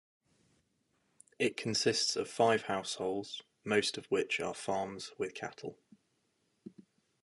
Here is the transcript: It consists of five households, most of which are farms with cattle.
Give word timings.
It 1.37 1.55
consists 1.57 2.15
of 2.15 2.27
five 2.27 2.63
households, 2.63 3.43
most 3.63 3.99
of 3.99 4.07
which 4.07 4.39
are 4.39 4.55
farms 4.55 5.11
with 5.19 5.35
cattle. 5.35 5.77